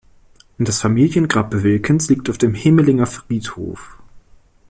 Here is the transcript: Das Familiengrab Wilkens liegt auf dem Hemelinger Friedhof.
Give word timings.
Das 0.57 0.79
Familiengrab 0.81 1.53
Wilkens 1.61 2.09
liegt 2.09 2.27
auf 2.31 2.39
dem 2.39 2.55
Hemelinger 2.55 3.05
Friedhof. 3.05 3.99